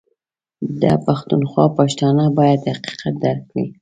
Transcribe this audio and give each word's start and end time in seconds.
ده 0.81 0.91
پښتونخوا 1.05 1.65
پښتانه 1.77 2.23
بايد 2.37 2.61
حقيقت 2.73 3.13
درک 3.23 3.41
کړي 3.51 3.65